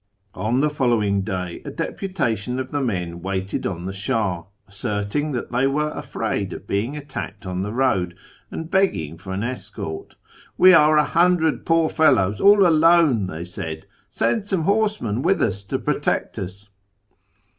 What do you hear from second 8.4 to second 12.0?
and begging for an escort." We are a hundred poor